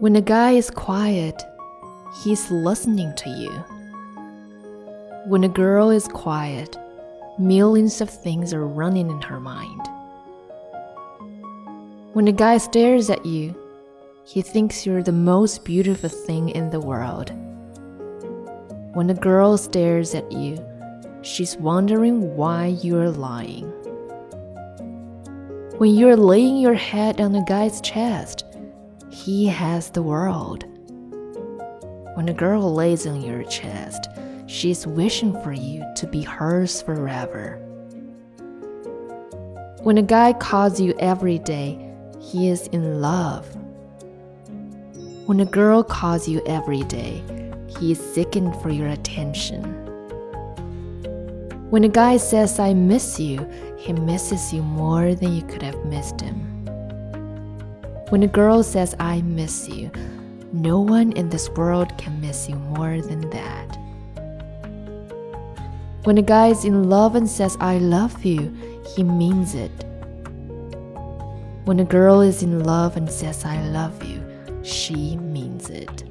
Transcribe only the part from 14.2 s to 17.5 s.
he thinks you're the most beautiful thing in the world.